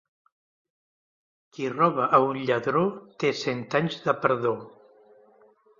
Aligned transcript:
Qui 1.57 1.69
roba 1.75 2.09
a 2.19 2.21
un 2.31 2.41
lladró, 2.49 2.83
té 3.25 3.33
cent 3.45 3.65
anys 3.83 4.03
de 4.09 4.19
perdó. 4.25 4.57